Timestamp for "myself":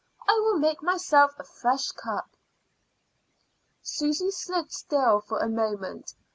0.81-1.35